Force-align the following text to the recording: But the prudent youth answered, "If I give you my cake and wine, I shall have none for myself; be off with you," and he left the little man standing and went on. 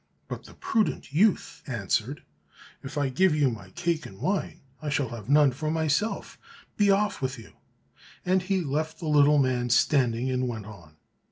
But 0.27 0.45
the 0.45 0.55
prudent 0.55 1.13
youth 1.13 1.61
answered, 1.67 2.23
"If 2.81 2.97
I 2.97 3.09
give 3.09 3.35
you 3.35 3.51
my 3.51 3.69
cake 3.69 4.07
and 4.07 4.17
wine, 4.19 4.61
I 4.81 4.89
shall 4.89 5.09
have 5.09 5.29
none 5.29 5.51
for 5.51 5.69
myself; 5.69 6.39
be 6.75 6.89
off 6.89 7.21
with 7.21 7.37
you," 7.37 7.53
and 8.25 8.41
he 8.41 8.61
left 8.61 8.97
the 8.97 9.05
little 9.07 9.37
man 9.37 9.69
standing 9.69 10.31
and 10.31 10.47
went 10.47 10.65
on. 10.65 10.95